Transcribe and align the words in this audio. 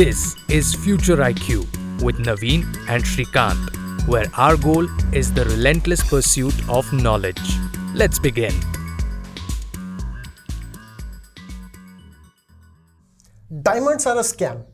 This 0.00 0.34
is 0.48 0.74
Future 0.74 1.16
IQ 1.16 1.58
with 2.02 2.16
Navin 2.26 2.62
and 2.88 3.04
Shrikant, 3.04 4.06
where 4.08 4.24
our 4.34 4.56
goal 4.56 4.86
is 5.14 5.30
the 5.30 5.44
relentless 5.44 6.02
pursuit 6.08 6.54
of 6.70 6.90
knowledge. 6.90 7.42
Let's 7.94 8.18
begin. 8.18 8.54
Diamonds 13.60 14.06
are 14.06 14.16
a 14.16 14.22
scam. 14.22 14.64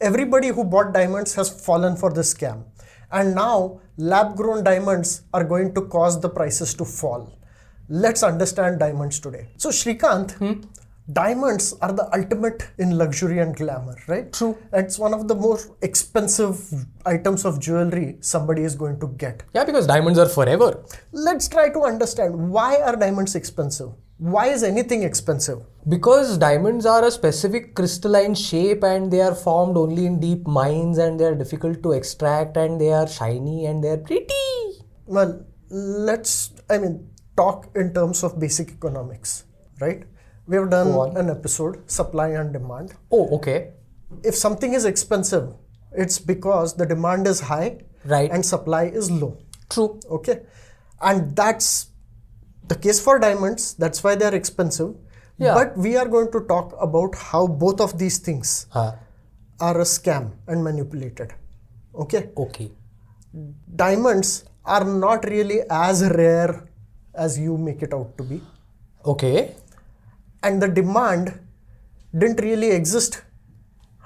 Everybody 0.00 0.50
who 0.50 0.62
bought 0.62 0.94
diamonds 0.94 1.34
has 1.34 1.50
fallen 1.66 1.96
for 1.96 2.12
this 2.12 2.32
scam. 2.32 2.62
And 3.10 3.34
now, 3.34 3.80
lab 3.96 4.36
grown 4.36 4.62
diamonds 4.62 5.22
are 5.34 5.42
going 5.42 5.74
to 5.74 5.80
cause 5.88 6.20
the 6.20 6.28
prices 6.28 6.74
to 6.74 6.84
fall. 6.84 7.36
Let's 7.88 8.22
understand 8.22 8.78
diamonds 8.78 9.18
today. 9.18 9.48
So, 9.56 9.70
Shrikant, 9.70 10.30
hmm? 10.34 10.60
Diamonds 11.12 11.74
are 11.80 11.92
the 11.92 12.12
ultimate 12.14 12.68
in 12.78 12.98
luxury 12.98 13.38
and 13.38 13.54
glamour, 13.54 13.96
right? 14.08 14.32
True. 14.32 14.58
It's 14.72 14.98
one 14.98 15.14
of 15.14 15.28
the 15.28 15.34
most 15.34 15.70
expensive 15.82 16.60
items 17.04 17.44
of 17.44 17.60
jewelry 17.60 18.16
somebody 18.20 18.62
is 18.62 18.74
going 18.74 18.98
to 19.00 19.08
get. 19.08 19.42
Yeah, 19.54 19.64
because 19.64 19.86
diamonds 19.86 20.18
are 20.18 20.28
forever. 20.28 20.84
Let's 21.12 21.48
try 21.48 21.68
to 21.70 21.84
understand 21.84 22.50
why 22.50 22.76
are 22.76 22.96
diamonds 22.96 23.34
expensive? 23.34 23.90
Why 24.18 24.46
is 24.46 24.62
anything 24.62 25.02
expensive? 25.02 25.62
Because 25.86 26.38
diamonds 26.38 26.86
are 26.86 27.04
a 27.04 27.10
specific 27.10 27.74
crystalline 27.74 28.34
shape 28.34 28.82
and 28.82 29.12
they 29.12 29.20
are 29.20 29.34
formed 29.34 29.76
only 29.76 30.06
in 30.06 30.18
deep 30.18 30.46
mines 30.46 30.96
and 30.96 31.20
they 31.20 31.26
are 31.26 31.34
difficult 31.34 31.82
to 31.82 31.92
extract 31.92 32.56
and 32.56 32.80
they 32.80 32.92
are 32.92 33.06
shiny 33.06 33.66
and 33.66 33.84
they 33.84 33.90
are 33.90 33.98
pretty. 33.98 34.34
Well, 35.04 35.44
let's, 35.68 36.52
I 36.70 36.78
mean, 36.78 37.10
talk 37.36 37.68
in 37.76 37.92
terms 37.92 38.24
of 38.24 38.40
basic 38.40 38.70
economics, 38.70 39.44
right? 39.80 40.04
We 40.46 40.56
have 40.56 40.70
done 40.70 40.88
on. 40.92 41.16
an 41.16 41.30
episode, 41.30 41.90
supply 41.90 42.28
and 42.28 42.52
demand. 42.52 42.94
Oh, 43.10 43.28
okay. 43.36 43.72
If 44.22 44.36
something 44.36 44.74
is 44.74 44.84
expensive, 44.84 45.54
it's 45.92 46.18
because 46.18 46.74
the 46.76 46.86
demand 46.86 47.26
is 47.26 47.40
high 47.40 47.78
Right. 48.04 48.30
and 48.30 48.46
supply 48.46 48.84
is 48.84 49.10
low. 49.10 49.38
True. 49.70 49.98
Okay. 50.10 50.42
And 51.00 51.34
that's 51.34 51.88
the 52.68 52.76
case 52.76 53.00
for 53.00 53.18
diamonds. 53.18 53.74
That's 53.74 54.02
why 54.04 54.14
they're 54.14 54.34
expensive. 54.34 54.94
Yeah. 55.38 55.54
But 55.54 55.76
we 55.76 55.96
are 55.96 56.06
going 56.06 56.30
to 56.32 56.40
talk 56.52 56.74
about 56.80 57.14
how 57.16 57.46
both 57.46 57.80
of 57.80 57.98
these 57.98 58.18
things 58.18 58.66
Huh. 58.70 58.92
are 59.60 59.80
a 59.80 59.84
scam 59.84 60.30
and 60.46 60.62
manipulated. 60.62 61.34
Okay. 61.94 62.30
Okay. 62.36 62.70
Diamonds 63.74 64.44
are 64.64 64.84
not 64.84 65.24
really 65.24 65.60
as 65.70 66.02
rare 66.10 66.68
as 67.14 67.38
you 67.38 67.56
make 67.58 67.82
it 67.82 67.92
out 67.92 68.16
to 68.18 68.24
be. 68.24 68.40
Okay. 69.04 69.54
And 70.46 70.62
the 70.62 70.68
demand 70.80 71.24
didn't 72.20 72.40
really 72.48 72.70
exist 72.70 73.22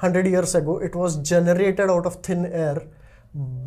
100 0.01 0.27
years 0.35 0.55
ago. 0.61 0.79
It 0.89 0.95
was 0.95 1.17
generated 1.31 1.89
out 1.95 2.07
of 2.07 2.15
thin 2.29 2.47
air 2.47 2.79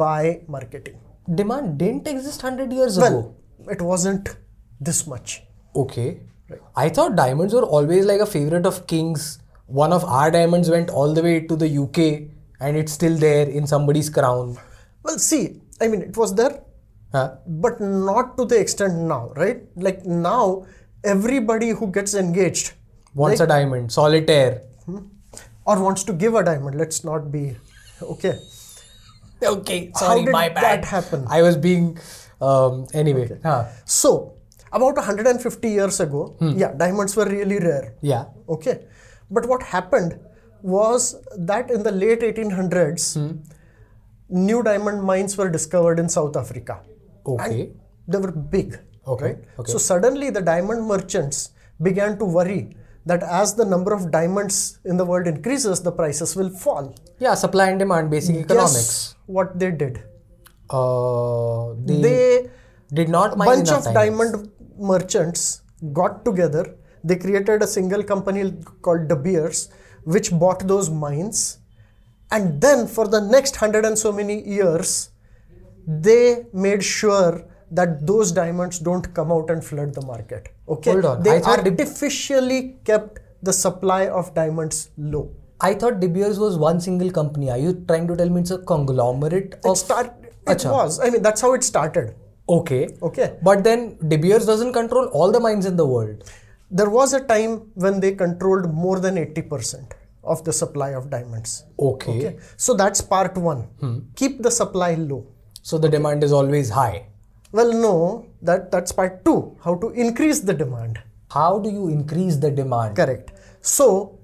by 0.03 0.41
marketing. 0.47 0.99
Demand 1.41 1.77
didn't 1.77 2.07
exist 2.07 2.43
100 2.43 2.71
years 2.73 2.97
ago. 2.97 3.35
It 3.75 3.81
wasn't 3.81 4.35
this 4.81 5.05
much. 5.07 5.43
Okay. 5.83 6.09
right. 6.49 6.59
I 6.75 6.89
thought 6.89 7.15
diamonds 7.15 7.53
were 7.53 7.63
always 7.77 8.05
like 8.05 8.21
a 8.21 8.25
favorite 8.25 8.65
of 8.65 8.85
kings. 8.87 9.39
One 9.67 9.93
of 9.93 10.03
our 10.03 10.29
diamonds 10.31 10.69
went 10.69 10.89
all 10.89 11.13
the 11.13 11.23
way 11.23 11.35
to 11.51 11.55
the 11.55 11.69
UK 11.83 11.99
and 12.59 12.77
it's 12.81 12.91
still 12.91 13.15
there 13.17 13.47
in 13.47 13.65
somebody's 13.67 14.09
crown. 14.09 14.57
Well, 15.03 15.17
see, 15.19 15.61
I 15.81 15.87
mean, 15.87 16.01
it 16.01 16.17
was 16.17 16.35
there, 16.35 16.61
Huh? 17.11 17.35
but 17.47 17.79
not 17.79 18.37
to 18.37 18.45
the 18.45 18.59
extent 18.59 18.95
now, 19.13 19.31
right? 19.35 19.61
Like 19.75 20.05
now, 20.05 20.65
everybody 21.03 21.69
who 21.69 21.87
gets 21.91 22.13
engaged 22.13 22.73
Wants 23.15 23.41
a 23.41 23.47
diamond, 23.47 23.91
solitaire. 23.91 24.61
or 25.65 25.81
wants 25.81 26.03
to 26.03 26.13
give 26.13 26.33
a 26.35 26.43
diamond, 26.43 26.77
let's 26.77 27.03
not 27.03 27.31
be 27.31 27.55
okay. 28.01 28.39
Okay, 29.43 29.91
How 29.99 30.15
did 30.17 30.29
my 30.31 30.47
that 30.49 30.55
bad. 30.55 30.85
happen? 30.85 31.25
I 31.29 31.41
was 31.41 31.57
being, 31.57 31.97
um, 32.41 32.87
anyway. 32.93 33.29
Huh. 33.43 33.65
So, 33.85 34.35
about 34.71 34.95
150 34.95 35.69
years 35.69 35.99
ago, 35.99 36.35
Hmm. 36.39 36.51
yeah, 36.57 36.71
diamonds 36.73 37.15
were 37.17 37.25
really 37.25 37.59
rare. 37.59 37.93
Yeah. 38.01 38.25
Okay. 38.47 38.85
But 39.29 39.45
what 39.47 39.61
happened 39.63 40.17
was 40.61 41.15
that 41.37 41.69
in 41.69 41.83
the 41.83 41.91
late 41.91 42.23
1800s, 42.23 43.13
Hmm. 43.15 43.31
new 44.29 44.63
diamond 44.63 45.03
mines 45.03 45.37
were 45.37 45.49
discovered 45.49 45.99
in 45.99 46.07
South 46.09 46.37
Africa. 46.37 46.79
Okay. 47.25 47.61
And 47.61 47.75
they 48.07 48.17
were 48.17 48.31
big. 48.31 48.79
Okay, 49.07 49.25
Right? 49.25 49.37
okay. 49.59 49.71
So 49.71 49.77
suddenly 49.77 50.29
the 50.29 50.41
diamond 50.41 50.85
merchants 50.87 51.51
began 51.81 52.17
to 52.19 52.25
worry 52.25 52.75
that 53.05 53.21
as 53.23 53.53
the 53.55 53.65
number 53.65 53.93
of 53.93 54.11
diamonds 54.11 54.79
in 54.85 54.95
the 54.97 55.03
world 55.05 55.27
increases, 55.27 55.81
the 55.81 55.91
prices 55.91 56.35
will 56.35 56.49
fall. 56.49 56.95
Yeah, 57.19 57.33
supply 57.35 57.69
and 57.69 57.79
demand, 57.79 58.09
basic 58.09 58.35
economics. 58.37 58.73
Guess 58.73 59.15
what 59.25 59.59
they 59.59 59.71
did? 59.71 60.03
Uh, 60.69 61.73
they, 61.85 62.01
They 62.01 62.49
did 62.93 63.09
not 63.09 63.37
mine 63.37 63.47
bunch 63.47 63.69
of 63.71 63.83
diamonds. 63.83 64.31
diamond 64.31 64.51
merchants 64.77 65.61
got 65.91 66.23
together. 66.23 66.75
They 67.03 67.17
created 67.17 67.61
a 67.61 67.67
single 67.67 68.03
company 68.03 68.53
called 68.81 69.09
De 69.09 69.15
Beers, 69.17 69.69
which 70.05 70.31
bought 70.31 70.65
those 70.67 70.89
mines. 70.89 71.59
And 72.31 72.61
then 72.61 72.87
for 72.87 73.07
the 73.07 73.19
next 73.19 73.57
hundred 73.57 73.83
and 73.85 73.97
so 73.99 74.11
many 74.13 74.41
years, 74.47 75.09
they 75.85 76.45
made 76.53 76.83
sure 76.83 77.45
that 77.79 78.05
those 78.07 78.31
diamonds 78.31 78.79
don't 78.79 79.13
come 79.13 79.31
out 79.31 79.49
and 79.49 79.63
flood 79.69 79.93
the 79.93 80.05
market. 80.05 80.49
Okay. 80.69 80.91
Hold 80.91 81.05
on, 81.05 81.23
They 81.23 81.37
I 81.37 81.39
thought 81.39 81.63
De- 81.63 81.71
artificially 81.71 82.77
kept 82.85 83.19
the 83.41 83.53
supply 83.53 84.07
of 84.07 84.33
diamonds 84.33 84.89
low. 84.97 85.29
I 85.59 85.73
thought 85.73 85.99
De 85.99 86.07
Beers 86.07 86.39
was 86.39 86.57
one 86.57 86.79
single 86.81 87.09
company. 87.11 87.49
Are 87.49 87.57
you 87.57 87.73
trying 87.87 88.07
to 88.07 88.15
tell 88.15 88.29
me 88.29 88.41
it's 88.41 88.51
a 88.51 88.57
conglomerate 88.59 89.53
It 89.53 89.65
of? 89.65 89.77
start 89.77 90.13
it 90.47 90.65
was. 90.65 90.99
I 90.99 91.09
mean, 91.09 91.21
that's 91.21 91.41
how 91.41 91.53
it 91.53 91.63
started. 91.63 92.15
Okay. 92.49 92.89
Okay. 93.01 93.37
But 93.41 93.63
then 93.63 93.97
De 94.07 94.17
Beers 94.17 94.45
doesn't 94.45 94.73
control 94.73 95.05
all 95.07 95.31
the 95.31 95.39
mines 95.39 95.65
in 95.65 95.77
the 95.77 95.85
world. 95.85 96.23
There 96.69 96.89
was 96.89 97.13
a 97.13 97.21
time 97.21 97.71
when 97.75 97.99
they 97.99 98.13
controlled 98.13 98.73
more 98.73 98.99
than 98.99 99.15
80% 99.15 99.93
of 100.23 100.43
the 100.43 100.51
supply 100.51 100.89
of 100.89 101.09
diamonds. 101.09 101.63
Okay. 101.79 102.17
Okay. 102.17 102.39
So 102.57 102.73
that's 102.73 102.99
part 103.01 103.37
one. 103.37 103.63
Hmm. 103.79 103.99
Keep 104.15 104.41
the 104.41 104.51
supply 104.51 104.95
low. 104.95 105.25
So 105.61 105.77
the 105.77 105.87
demand 105.87 106.23
is 106.23 106.33
always 106.33 106.69
high. 106.69 107.07
Well, 107.53 107.71
no, 107.71 108.25
that, 108.41 108.71
that's 108.71 108.91
part 108.91 109.23
two. 109.23 109.55
How 109.63 109.75
to 109.75 109.89
increase 109.91 110.39
the 110.39 110.53
demand. 110.53 110.99
How 111.31 111.59
do 111.59 111.69
you 111.69 111.87
increase 111.87 112.35
the 112.37 112.49
demand? 112.49 112.95
Correct. 112.95 113.31
So 113.61 114.19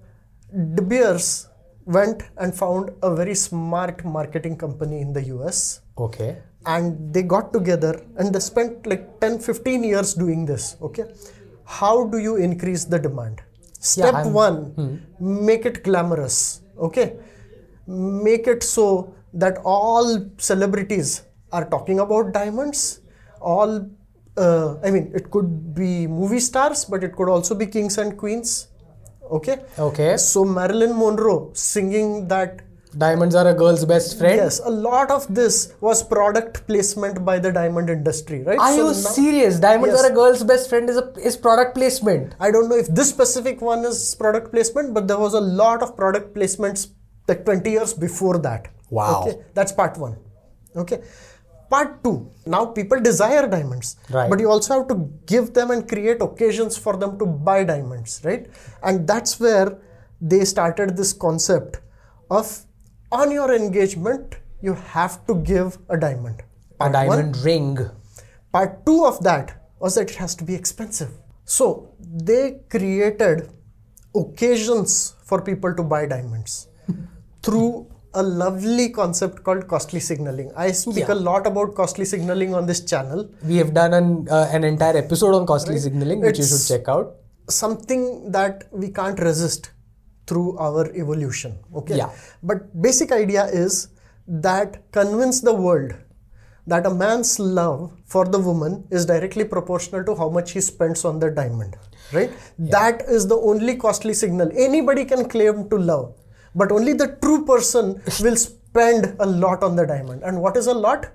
De 0.75 0.81
Beers 0.81 1.47
went 1.85 2.23
and 2.37 2.55
found 2.55 2.89
a 3.03 3.13
very 3.15 3.35
smart 3.35 4.03
marketing 4.03 4.57
company 4.57 4.99
in 5.01 5.13
the 5.13 5.23
US 5.35 5.81
Okay. 5.97 6.37
and 6.65 7.13
they 7.13 7.23
got 7.23 7.53
together 7.53 7.93
and 8.17 8.33
they 8.33 8.39
spent 8.39 8.85
like 8.91 9.03
10 9.19 9.39
15 9.39 9.83
years 9.83 10.13
doing 10.13 10.45
this 10.45 10.75
okay 10.87 11.05
how 11.79 11.95
do 12.13 12.17
you 12.25 12.35
increase 12.47 12.83
the 12.93 12.99
demand 13.07 13.41
step 13.91 14.13
I'm- 14.13 14.33
1 14.33 14.57
hmm. 14.77 14.95
make 15.49 15.65
it 15.71 15.83
glamorous 15.87 16.37
okay 16.87 17.07
make 17.87 18.47
it 18.53 18.61
so 18.75 18.85
that 19.33 19.57
all 19.63 20.07
celebrities 20.49 21.09
are 21.51 21.65
talking 21.75 21.99
about 22.05 22.33
diamonds 22.39 22.81
all 23.41 23.85
uh, 24.37 24.75
i 24.83 24.91
mean 24.91 25.11
it 25.15 25.29
could 25.31 25.73
be 25.75 26.07
movie 26.07 26.39
stars 26.39 26.85
but 26.85 27.03
it 27.03 27.15
could 27.15 27.29
also 27.29 27.55
be 27.55 27.65
kings 27.65 27.97
and 27.97 28.17
queens 28.17 28.67
okay 29.31 29.57
Okay. 29.77 30.17
so 30.17 30.43
marilyn 30.45 30.97
monroe 30.97 31.51
singing 31.53 32.27
that 32.27 32.61
Diamonds 32.97 33.35
are 33.35 33.47
a 33.47 33.53
girl's 33.53 33.85
best 33.85 34.17
friend. 34.17 34.37
Yes, 34.37 34.59
a 34.65 34.69
lot 34.71 35.11
of 35.11 35.31
this 35.31 35.75
was 35.79 36.01
product 36.01 36.65
placement 36.65 37.23
by 37.23 37.37
the 37.37 37.51
diamond 37.51 37.87
industry, 37.87 38.41
right? 38.43 38.57
Are 38.57 38.71
So 38.71 38.77
you 38.77 38.83
now- 38.85 38.93
serious? 39.17 39.59
Diamonds 39.59 39.93
Yes. 39.95 40.05
are 40.05 40.11
a 40.11 40.15
girl's 40.15 40.43
best 40.43 40.69
friend 40.69 40.89
is 40.89 40.97
a 40.97 41.13
is 41.19 41.37
product 41.37 41.75
placement. 41.75 42.33
I 42.39 42.49
don't 42.49 42.67
know 42.67 42.75
if 42.75 42.87
this 42.87 43.09
specific 43.09 43.61
one 43.61 43.85
is 43.85 44.15
product 44.15 44.51
placement, 44.51 44.95
but 44.95 45.07
there 45.07 45.19
was 45.19 45.35
a 45.35 45.39
lot 45.39 45.83
of 45.83 45.95
product 45.95 46.33
placements 46.33 46.87
like 47.27 47.45
20 47.45 47.69
years 47.69 47.93
before 47.93 48.39
that. 48.39 48.69
Wow. 48.89 49.21
Okay, 49.21 49.37
that's 49.53 49.71
part 49.71 49.95
one. 49.99 50.17
Okay. 50.75 51.01
Part 51.69 52.03
two. 52.03 52.31
Now 52.45 52.65
people 52.65 52.99
desire 52.99 53.47
diamonds, 53.47 53.95
Right. 54.09 54.29
but 54.29 54.39
you 54.39 54.49
also 54.49 54.73
have 54.79 54.87
to 54.87 54.95
give 55.27 55.53
them 55.53 55.71
and 55.71 55.87
create 55.87 56.21
occasions 56.21 56.77
for 56.77 56.97
them 56.97 57.17
to 57.19 57.25
buy 57.25 57.63
diamonds, 57.63 58.21
right? 58.23 58.47
And 58.83 59.07
that's 59.07 59.39
where 59.39 59.77
they 60.19 60.45
started 60.45 60.97
this 60.97 61.13
concept 61.13 61.79
of 62.29 62.65
on 63.11 63.31
your 63.31 63.53
engagement 63.53 64.35
you 64.61 64.73
have 64.73 65.25
to 65.27 65.35
give 65.35 65.77
a 65.89 65.97
diamond. 65.97 66.41
A 66.41 66.89
Part 66.89 66.93
one. 66.93 67.07
diamond 67.07 67.37
ring. 67.45 67.77
Part 68.51 68.85
two 68.85 69.05
of 69.05 69.23
that 69.23 69.55
was 69.79 69.95
that 69.95 70.09
it 70.11 70.15
has 70.15 70.35
to 70.35 70.43
be 70.43 70.55
expensive. 70.55 71.11
So 71.45 71.93
they 72.01 72.59
created 72.69 73.49
occasions 74.15 75.15
for 75.23 75.41
people 75.41 75.73
to 75.75 75.83
buy 75.83 76.05
diamonds 76.05 76.67
through 77.43 77.87
a 78.13 78.23
lovely 78.23 78.89
concept 78.89 79.43
called 79.43 79.67
costly 79.67 79.99
signaling. 79.99 80.51
I 80.55 80.71
speak 80.71 81.07
Yeah. 81.07 81.13
a 81.13 81.19
lot 81.29 81.45
about 81.45 81.75
costly 81.75 82.05
signaling 82.05 82.53
on 82.55 82.65
this 82.65 82.81
channel. 82.81 83.27
We 83.45 83.57
have 83.57 83.73
done 83.73 83.93
an, 83.93 84.27
uh, 84.29 84.49
an 84.51 84.63
entire 84.63 84.97
episode 84.97 85.35
on 85.35 85.45
costly 85.45 85.77
signaling, 85.79 86.21
which 86.21 86.39
you 86.39 86.45
should 86.45 86.65
check 86.67 86.87
out. 86.89 87.15
Something 87.49 88.31
that 88.31 88.65
we 88.71 88.89
can't 88.89 89.19
resist 89.19 89.71
through 90.27 90.57
our 90.57 90.91
evolution. 90.95 91.57
Okay. 91.75 91.97
Yeah. 91.97 92.09
But 92.43 92.81
basic 92.81 93.11
idea 93.11 93.45
is 93.45 93.89
that 94.27 94.91
convince 94.91 95.41
the 95.41 95.53
world 95.53 95.93
that 96.67 96.85
a 96.85 96.93
man's 96.93 97.39
love 97.39 97.91
for 98.05 98.25
the 98.25 98.37
woman 98.39 98.83
is 98.91 99.05
directly 99.05 99.43
proportional 99.43 100.03
to 100.05 100.15
how 100.15 100.29
much 100.29 100.51
he 100.51 100.61
spends 100.61 101.03
on 101.03 101.19
the 101.19 101.29
diamond. 101.31 101.75
Right? 102.13 102.31
Yeah. 102.57 102.69
That 102.71 103.01
is 103.07 103.27
the 103.27 103.35
only 103.37 103.75
costly 103.75 104.13
signal. 104.13 104.51
Anybody 104.55 105.05
can 105.05 105.27
claim 105.27 105.67
to 105.69 105.77
love, 105.77 106.13
but 106.55 106.71
only 106.71 106.93
the 106.93 107.07
true 107.21 107.45
person 107.45 108.01
will 108.21 108.35
spend 108.35 109.15
a 109.19 109.25
lot 109.25 109.63
on 109.63 109.75
the 109.75 109.85
diamond. 109.85 110.23
And 110.23 110.41
what 110.41 110.57
is 110.57 110.67
a 110.67 110.73
lot? 110.73 111.07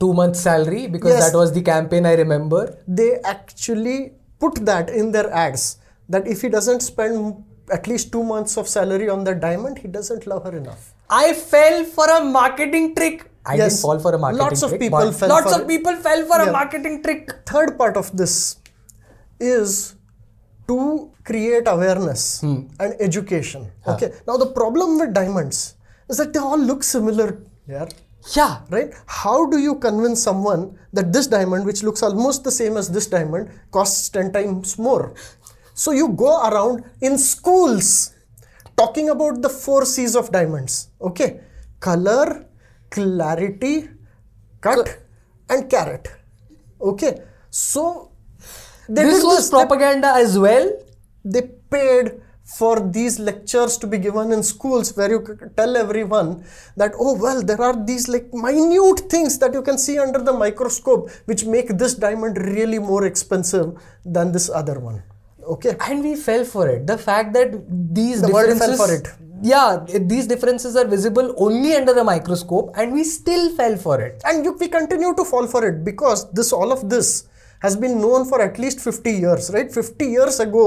Two 0.00 0.12
months 0.12 0.40
salary 0.40 0.86
because 0.86 1.12
Yes. 1.12 1.30
that 1.32 1.38
was 1.38 1.52
the 1.52 1.62
campaign 1.62 2.04
I 2.06 2.14
remember. 2.14 2.76
they 2.86 3.18
actually 3.24 4.12
put 4.40 4.56
that 4.66 4.90
in 4.90 5.12
their 5.12 5.32
ads 5.32 5.76
that 6.08 6.26
if 6.26 6.42
he 6.42 6.48
doesn't 6.48 6.80
spend 6.80 7.42
at 7.72 7.86
least 7.86 8.12
two 8.12 8.22
months 8.22 8.56
of 8.58 8.68
salary 8.68 9.08
on 9.08 9.24
the 9.24 9.34
diamond, 9.34 9.78
he 9.78 9.88
doesn't 9.88 10.26
love 10.26 10.44
her 10.44 10.54
enough. 10.56 10.92
I 11.08 11.32
fell 11.32 11.84
for 11.84 12.06
a 12.16 12.22
marketing 12.24 12.94
trick. 12.94 13.30
I 13.46 13.54
Yes. 13.54 13.72
didn't 13.72 13.82
fall 13.82 13.98
for 13.98 14.12
a 14.14 14.18
marketing 14.18 14.44
Lots 14.46 14.62
of 14.62 14.70
trick. 14.70 14.80
people 14.80 15.12
fell 15.12 15.28
lots 15.28 15.52
for 15.54 15.60
of 15.62 15.68
people 15.68 15.96
fell 15.96 16.26
for 16.26 16.38
Yeah. 16.42 16.48
a 16.48 16.52
marketing 16.52 17.02
trick. 17.02 17.32
Third 17.46 17.78
part 17.78 17.96
of 17.96 18.14
this 18.16 18.56
is 19.40 19.94
to 20.68 21.10
create 21.24 21.66
awareness 21.66 22.40
hmm. 22.40 22.66
and 22.80 22.94
education. 23.00 23.70
Okay. 23.86 24.12
Now 24.26 24.36
the 24.36 24.46
problem 24.46 24.98
with 24.98 25.14
diamonds 25.14 25.76
is 26.08 26.18
that 26.18 26.32
they 26.32 26.38
all 26.38 26.58
look 26.58 26.82
similar. 26.82 27.38
Yeah. 27.66 27.86
Yeah. 28.34 28.60
Right? 28.70 28.92
How 29.06 29.46
do 29.46 29.58
you 29.58 29.76
convince 29.76 30.22
someone 30.22 30.78
that 30.92 31.12
this 31.12 31.26
diamond, 31.26 31.66
which 31.66 31.82
looks 31.82 32.02
almost 32.02 32.44
the 32.44 32.50
same 32.50 32.76
as 32.76 32.90
this 32.90 33.06
diamond, 33.06 33.50
costs 33.70 34.08
10 34.08 34.32
times 34.32 34.78
more? 34.78 35.14
So 35.74 35.90
you 35.90 36.08
go 36.08 36.48
around 36.48 36.84
in 37.00 37.18
schools 37.18 38.14
talking 38.76 39.10
about 39.10 39.42
the 39.42 39.48
four 39.48 39.84
C's 39.84 40.16
of 40.16 40.30
diamonds. 40.32 40.88
Okay? 41.00 41.40
Color, 41.80 42.46
clarity, 42.90 43.88
cut, 44.60 44.98
and 45.50 45.68
carat. 45.68 46.08
Okay? 46.80 47.22
So 47.50 48.12
they 48.88 49.04
this 49.04 49.22
was 49.24 49.36
this. 49.38 49.48
They- 49.50 49.56
propaganda 49.56 50.12
as 50.24 50.38
well. 50.38 50.66
they 51.34 51.42
paid 51.74 52.06
for 52.56 52.72
these 52.96 53.14
lectures 53.28 53.78
to 53.82 53.86
be 53.92 53.98
given 54.06 54.30
in 54.36 54.42
schools 54.48 54.88
where 54.96 55.08
you 55.12 55.20
tell 55.60 55.76
everyone 55.82 56.28
that 56.82 56.92
oh 57.04 57.14
well 57.22 57.40
there 57.50 57.62
are 57.68 57.76
these 57.90 58.04
like 58.14 58.26
minute 58.42 59.00
things 59.14 59.38
that 59.44 59.54
you 59.58 59.62
can 59.68 59.78
see 59.84 59.96
under 60.04 60.20
the 60.28 60.34
microscope 60.42 61.08
which 61.30 61.44
make 61.54 61.70
this 61.84 61.94
diamond 62.04 62.36
really 62.58 62.78
more 62.90 63.04
expensive 63.12 63.68
than 64.04 64.30
this 64.36 64.50
other 64.60 64.76
one 64.90 64.98
okay 65.54 65.72
And 65.88 66.02
we 66.08 66.14
fell 66.28 66.44
for 66.52 66.68
it. 66.74 66.86
The 66.86 66.98
fact 67.08 67.32
that 67.38 67.50
these 68.02 68.20
The 68.20 68.28
world 68.36 68.50
differences. 68.52 68.76
fell 68.76 68.86
for 68.86 68.94
it. 68.98 69.08
Yeah, 69.42 69.84
these 70.12 70.26
differences 70.26 70.76
are 70.82 70.86
visible 70.86 71.34
only 71.46 71.74
under 71.78 71.92
the 71.98 72.04
microscope, 72.04 72.70
and 72.82 72.94
we 72.98 73.02
still 73.04 73.44
fell 73.58 73.74
for 73.86 73.96
it. 74.06 74.22
and 74.30 74.44
you, 74.46 74.52
we 74.62 74.68
continue 74.68 75.10
to 75.18 75.24
fall 75.32 75.46
for 75.54 75.60
it 75.70 75.84
because 75.88 76.20
this 76.38 76.50
all 76.58 76.70
of 76.76 76.88
this 76.94 77.10
has 77.64 77.74
been 77.84 77.94
known 78.04 78.22
for 78.30 78.38
at 78.46 78.58
least 78.62 78.78
50 78.80 79.10
years 79.24 79.50
right? 79.54 79.70
50 79.72 80.06
years 80.16 80.38
ago 80.46 80.64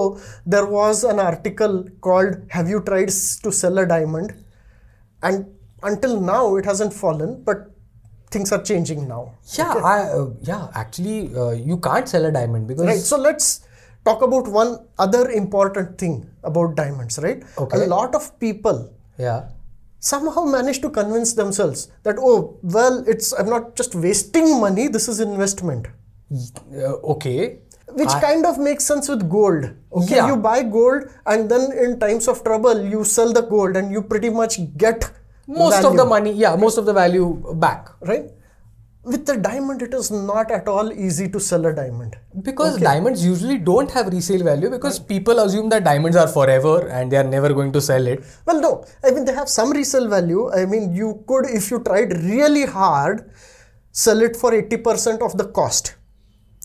there 0.53 0.67
was 0.77 1.03
an 1.11 1.19
article 1.29 1.75
called 2.07 2.35
have 2.49 2.67
you 2.73 2.79
tried 2.89 3.11
to 3.45 3.51
sell 3.61 3.77
a 3.77 3.85
diamond? 3.85 4.33
And 5.21 5.45
until 5.83 6.19
now 6.19 6.55
it 6.55 6.65
hasn't 6.65 6.94
fallen 6.94 7.44
but 7.44 7.71
things 8.31 8.51
are 8.51 8.63
changing 8.69 9.07
now. 9.07 9.23
Yeah, 9.57 9.73
I, 9.73 9.99
uh, 10.19 10.29
yeah. 10.41 10.67
Actually, 10.75 11.33
uh, 11.35 11.51
you 11.51 11.77
can't 11.77 12.09
sell 12.09 12.25
a 12.25 12.31
diamond 12.31 12.67
because 12.67 12.85
right 12.85 13.05
so 13.11 13.17
let's 13.17 13.47
talk 14.07 14.21
about 14.21 14.47
one 14.47 14.71
other 14.97 15.29
important 15.31 15.97
thing 15.97 16.15
about 16.44 16.75
diamonds 16.75 17.19
right? 17.27 17.44
Okay. 17.57 17.83
a 17.83 17.88
lot 17.88 18.15
of 18.15 18.39
people 18.39 18.77
yeah, 19.19 19.49
somehow 19.99 20.44
manage 20.57 20.79
to 20.81 20.89
convince 20.89 21.33
themselves 21.33 21.89
that 22.03 22.15
oh 22.19 22.57
well 22.61 23.03
it's 23.07 23.31
i'm 23.39 23.49
not 23.49 23.75
just 23.79 23.95
wasting 23.95 24.59
money 24.65 24.88
this 24.88 25.07
is 25.13 25.19
investment 25.19 25.88
Uh, 26.31 27.13
okay. 27.13 27.59
which 27.94 28.09
kind 28.21 28.45
of 28.45 28.57
makes 28.59 28.83
sense 28.85 29.07
with 29.07 29.29
gold. 29.29 29.63
Okay 30.00 30.15
Yeah. 30.18 30.27
you 30.27 30.35
buy 30.35 30.62
gold 30.63 31.03
and 31.25 31.50
then 31.50 31.71
in 31.71 32.00
times 32.00 32.27
of 32.27 32.44
trouble 32.44 32.81
you 32.94 33.03
sell 33.06 33.31
the 33.31 33.41
gold 33.41 33.77
and 33.77 33.91
you 33.91 34.01
pretty 34.01 34.29
much 34.29 34.59
get 34.77 35.09
Most 35.47 35.85
of 35.85 35.95
the 35.95 36.03
money, 36.03 36.31
yeah, 36.33 36.56
most 36.57 36.77
of 36.77 36.85
the 36.85 36.91
value 36.91 37.27
back 37.56 37.88
right? 38.01 38.25
With 39.03 39.25
the 39.25 39.38
diamond 39.38 39.81
it 39.81 39.94
is 39.94 40.12
not 40.12 40.51
at 40.51 40.68
all 40.68 40.91
easy 40.91 41.29
to 41.29 41.39
sell 41.39 41.65
a 41.65 41.71
diamond. 41.74 42.18
Because 42.47 42.77
diamonds 42.77 43.23
usually 43.25 43.57
don't 43.57 43.89
have 43.89 44.07
resale 44.07 44.44
value 44.44 44.69
because 44.69 45.00
people 45.00 45.39
assume 45.39 45.69
that 45.69 45.85
diamonds 45.85 46.18
are 46.18 46.27
forever 46.27 46.89
and 46.89 47.09
they 47.09 47.15
are 47.15 47.23
never 47.35 47.53
going 47.53 47.71
to 47.77 47.80
sell 47.80 48.06
it. 48.06 48.25
well 48.45 48.59
no. 48.59 48.83
I 49.06 49.12
mean 49.12 49.23
they 49.23 49.33
have 49.33 49.47
some 49.47 49.71
resale 49.71 50.09
value. 50.09 50.50
I 50.51 50.65
mean 50.65 50.94
you 50.94 51.23
could 51.25 51.45
if 51.62 51.71
you 51.71 51.80
tried 51.80 52.12
really 52.31 52.65
hard 52.65 53.31
sell 53.94 54.21
it 54.21 54.35
for 54.35 54.51
80% 54.51 55.21
of 55.21 55.38
the 55.38 55.45
cost 55.59 55.95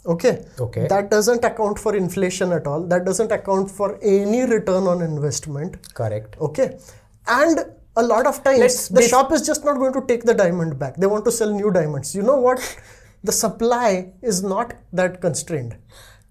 okay? 0.07 0.45
Okay. 0.61 0.87
that 0.89 1.11
doesn't 1.11 1.45
account 1.45 1.79
for 1.79 1.95
inflation 1.97 2.53
at 2.53 2.67
all. 2.67 2.83
That 2.87 3.05
doesn't 3.05 3.33
account 3.33 3.71
for 3.71 3.99
any 4.03 4.43
return 4.43 4.87
on 4.87 5.03
investment. 5.03 5.95
Correct. 5.95 6.37
okay? 6.41 6.79
And 7.27 7.61
a 7.97 8.03
lot 8.03 8.27
of 8.27 8.43
times 8.43 8.59
Let's 8.59 8.89
the 8.89 9.03
shop 9.03 9.33
is 9.33 9.47
just 9.47 9.65
not 9.65 9.77
going 9.77 9.93
to 9.93 10.05
take 10.07 10.25
the 10.25 10.35
diamond 10.35 10.79
back. 10.79 10.97
They 10.97 11.07
want 11.07 11.25
to 11.27 11.33
sell 11.33 11.53
new 11.53 11.71
diamonds. 11.71 12.15
You 12.15 12.23
know 12.23 12.39
what? 12.39 12.61
The 13.25 13.33
supply 13.33 14.13
is 14.21 14.43
not 14.43 14.75
that 14.93 15.21
constrained. 15.21 15.77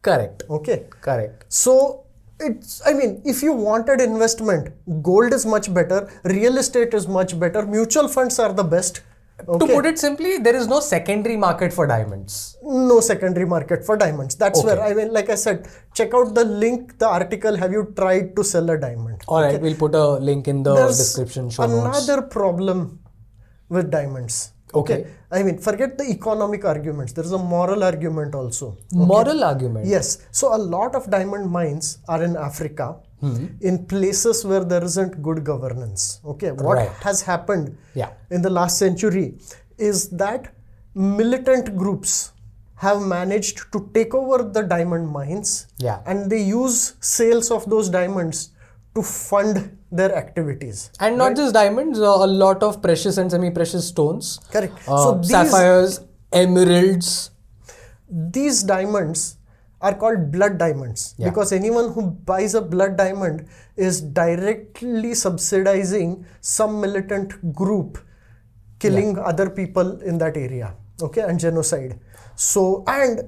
Correct. 0.02 0.44
okay? 0.50 0.86
Correct. 1.00 1.46
so 1.48 2.06
it's 2.40 2.82
i 2.88 2.94
mean 2.94 3.22
if 3.24 3.44
you 3.44 3.54
wanted 3.54 4.02
investment 4.02 4.70
gold 5.04 5.34
is 5.34 5.46
much 5.46 5.72
better 5.74 6.10
real 6.24 6.58
estate 6.58 6.94
is 6.94 7.08
much 7.08 7.40
better 7.40 7.66
mutual 7.66 8.08
funds 8.08 8.40
are 8.40 8.52
the 8.52 8.64
best 8.64 9.02
To 9.46 9.66
put 9.68 9.86
it 9.86 9.98
simply, 10.00 10.38
there 10.38 10.56
is 10.56 10.68
no 10.68 10.80
secondary 10.80 11.38
market 11.38 11.72
for 11.74 11.86
diamonds. 11.88 12.34
no 12.90 12.98
secondary 13.08 13.46
market 13.54 13.80
for 13.88 13.96
diamonds 14.02 14.34
that's 14.42 14.60
Okay. 14.60 14.68
where 14.68 14.82
i 14.88 14.94
mean 14.98 15.10
like 15.18 15.30
i 15.36 15.38
said 15.44 15.58
check 16.00 16.12
out 16.18 16.28
the 16.40 16.44
link 16.64 16.82
the 17.04 17.08
article 17.18 17.56
have 17.62 17.72
you 17.78 17.82
tried 18.00 18.28
to 18.38 18.44
sell 18.52 18.68
a 18.76 18.78
diamond 18.86 19.20
All 19.28 19.42
right, 19.46 19.60
we'll 19.66 19.80
put 19.84 19.96
a 19.96 20.08
link 20.30 20.48
in 20.54 20.58
the 20.68 20.74
There's 20.80 20.98
description 21.04 21.50
show 21.56 21.66
notes. 21.66 21.82
another 22.08 22.20
problem 22.38 22.80
with 23.76 23.88
diamonds 23.98 24.36
Okay. 24.82 25.00
i 25.38 25.44
mean 25.46 25.58
forget 25.68 25.98
the 26.02 26.06
economic 26.18 26.64
arguments 26.74 27.12
there's 27.18 27.34
a 27.40 27.44
moral 27.56 27.82
argument 27.92 28.34
also 28.42 28.68
Moral 29.14 29.44
argument. 29.52 29.86
yes 29.96 30.08
so 30.42 30.46
a 30.60 30.62
lot 30.76 30.94
of 31.00 31.10
diamond 31.16 31.48
mines 31.58 31.88
are 32.14 32.22
in 32.30 32.36
africa 32.50 32.88
Hmm. 33.22 33.46
in 33.70 33.76
places 33.92 34.38
where 34.50 34.64
there 34.70 34.84
isn't 34.84 35.16
good 35.26 35.40
governance 35.50 36.04
okay 36.34 36.52
what 36.52 36.78
Right. 36.78 36.94
has 37.08 37.22
happened 37.32 37.66
Yeah. 38.02 38.12
in 38.36 38.42
the 38.46 38.50
last 38.60 38.80
century 38.84 39.26
is 39.90 40.00
that 40.22 40.48
militant 40.96 41.76
groups 41.82 42.14
have 42.86 43.02
managed 43.02 43.60
to 43.74 43.80
take 43.98 44.16
over 44.20 44.38
the 44.56 44.64
diamond 44.74 45.08
mines 45.18 45.52
Yeah. 45.78 46.00
and 46.06 46.32
they 46.32 46.42
use 46.42 46.94
sales 47.00 47.52
of 47.52 47.70
those 47.74 47.90
diamonds 47.90 48.50
to 48.96 49.02
fund 49.04 49.60
their 50.00 50.14
activities 50.22 50.80
And 51.00 51.18
not 51.18 51.36
just 51.36 51.54
diamonds, 51.54 52.00
uh, 52.00 52.16
a 52.28 52.30
lot 52.46 52.64
of 52.64 52.82
precious 52.82 53.18
and 53.18 53.30
semi-precious 53.32 53.88
stones. 53.88 54.40
Correct. 54.52 54.74
Uh, 54.88 55.04
So 55.04 55.14
these- 55.20 55.30
sapphires, 55.36 56.00
emeralds. 56.34 57.30
these 58.10 58.64
diamonds 58.64 59.38
are 59.82 59.94
called 60.04 60.32
blood 60.36 60.58
diamonds 60.64 61.16
Yeah. 61.18 61.30
because 61.30 61.52
anyone 61.52 61.92
who 61.94 62.04
buys 62.32 62.54
a 62.56 62.62
blood 62.62 62.96
diamond 62.98 63.48
is 63.76 64.02
directly 64.02 65.14
subsidizing 65.26 66.26
some 66.42 66.80
militant 66.86 67.36
group 67.62 67.98
killing 68.80 69.18
other 69.18 69.50
people 69.50 69.90
in 70.02 70.18
that 70.24 70.38
area 70.38 70.74
okay 71.02 71.22
and 71.22 71.40
genocide 71.48 72.00
so 72.36 72.84
and 72.88 73.22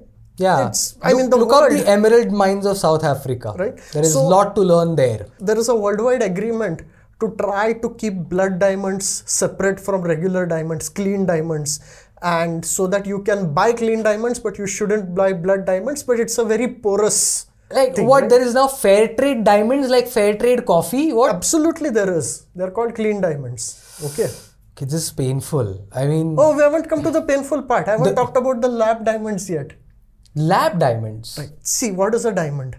Yeah. 0.43 0.67
it's 0.67 0.83
i 1.07 1.13
mean 1.17 1.27
the 1.31 1.37
look 1.39 1.51
world 1.53 1.65
up 1.65 1.77
the 1.79 1.83
emerald 1.95 2.31
mines 2.41 2.65
of 2.69 2.77
South 2.77 3.03
Africa. 3.09 3.49
Right. 3.59 3.75
There 3.95 4.01
is 4.07 4.13
a 4.15 4.21
So- 4.21 4.27
lot 4.35 4.55
to 4.55 4.61
learn 4.69 4.95
there. 4.99 5.27
there 5.49 5.59
is 5.63 5.67
a 5.73 5.75
worldwide 5.83 6.23
agreement 6.27 6.79
to 7.23 7.27
try 7.41 7.65
to 7.83 7.89
keep 8.01 8.15
blood 8.31 8.55
diamonds 8.63 9.09
separate 9.33 9.79
from 9.79 10.01
regular 10.11 10.41
diamonds, 10.53 10.89
clean 10.89 11.27
diamonds, 11.27 11.75
and 12.23 12.65
so 12.65 12.87
that 12.87 13.05
you 13.05 13.21
can 13.23 13.53
buy 13.53 13.73
clean 13.73 14.03
diamonds, 14.03 14.39
but 14.39 14.57
you 14.57 14.67
shouldn't 14.67 15.13
buy 15.15 15.33
blood 15.33 15.65
diamonds. 15.65 16.03
But 16.03 16.19
it's 16.19 16.37
a 16.37 16.45
very 16.45 16.67
porous. 16.67 17.47
Like 17.71 17.95
thing, 17.95 18.05
what? 18.07 18.21
right? 18.21 18.29
There 18.29 18.41
is 18.47 18.53
now 18.53 18.67
fair 18.67 19.07
trade 19.15 19.43
diamonds, 19.43 19.89
like 19.89 20.07
fair 20.07 20.37
trade 20.37 20.65
coffee. 20.65 21.11
What? 21.11 21.33
Absolutely, 21.35 21.89
there 21.89 22.13
is. 22.15 22.45
They're 22.55 22.71
called 22.71 22.93
clean 22.95 23.19
diamonds. 23.21 23.63
Okay. 24.09 24.29
Okay, 24.75 24.85
this 24.85 24.93
is 25.05 25.11
painful. 25.11 25.87
I 25.91 26.05
mean, 26.05 26.35
Oh, 26.37 26.55
we 26.55 26.61
haven't 26.63 26.87
come 26.89 27.01
to 27.03 27.11
the 27.11 27.21
painful 27.21 27.63
part. 27.63 27.87
I 27.87 27.91
haven't 27.97 28.15
talked 28.15 28.37
about 28.37 28.61
the 28.61 28.67
lab 28.67 29.05
diamonds 29.05 29.49
yet. 29.49 29.73
lab 30.35 30.79
diamonds 30.81 31.31
right 31.39 31.51
See, 31.71 31.89
what 31.97 32.15
is 32.17 32.23
a 32.25 32.31
diamond? 32.37 32.75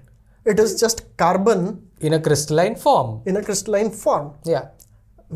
It 0.53 0.59
is 0.63 0.71
just 0.81 1.03
carbon 1.23 1.61
in 2.01 2.15
a 2.17 2.21
crystalline 2.21 2.75
form. 2.85 3.11
in 3.27 3.37
a 3.41 3.43
crystalline 3.49 3.91
form. 3.91 4.27
Yeah. 4.53 4.65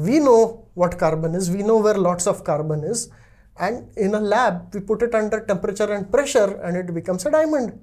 we 0.08 0.16
know 0.24 0.40
what 0.80 0.92
carbon 1.02 1.34
is 1.40 1.44
we 1.58 1.62
know 1.68 1.76
where 1.84 1.98
lots 2.08 2.26
of 2.32 2.42
carbon 2.48 2.82
is 2.94 3.04
and 3.58 3.88
in 3.96 4.14
a 4.14 4.20
lab 4.20 4.74
we 4.74 4.80
put 4.80 5.02
it 5.02 5.14
under 5.14 5.40
temperature 5.52 5.90
and 5.92 6.10
pressure 6.10 6.60
and 6.64 6.76
it 6.76 6.92
becomes 6.94 7.24
a 7.26 7.30
diamond 7.30 7.78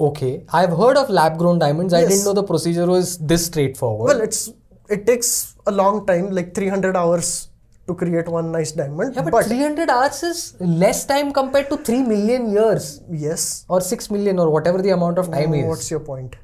Okay, 0.00 0.44
I've 0.50 0.70
heard 0.70 0.96
of 0.96 1.10
lab 1.10 1.36
grown 1.36 1.58
diamonds. 1.58 1.92
I 1.92 2.00
didn't 2.06 2.24
know 2.24 2.32
the 2.32 2.42
procedure 2.42 2.86
was 2.86 3.18
this 3.18 3.44
straightforward. 3.46 4.06
well 4.08 4.22
it's 4.22 4.50
it 4.88 5.06
takes 5.06 5.54
a 5.66 5.72
long 5.72 6.06
time, 6.06 6.30
like 6.30 6.54
300 6.54 6.96
hours 6.96 7.48
to 7.86 7.94
create 7.94 8.28
one 8.28 8.50
nice 8.50 8.72
diamond. 8.72 9.14
Yeah, 9.14 9.22
but, 9.22 9.46
300 9.46 9.90
hours 9.90 10.22
is 10.22 10.56
less 10.60 11.04
time 11.06 11.32
compared 11.32 11.68
to 11.70 11.76
3 11.76 12.02
million 12.02 12.50
years 12.50 13.02
yes, 13.10 13.66
or 13.68 13.80
6 13.80 14.10
million 14.10 14.38
or 14.38 14.50
whatever 14.50 14.80
the 14.80 14.90
amount 14.90 15.18
of 15.18 15.30
time 15.30 15.54
is. 15.54 15.66
what's 15.66 15.90
your 15.90 16.00
point? 16.00 16.36